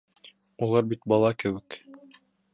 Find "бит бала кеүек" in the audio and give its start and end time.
0.93-1.79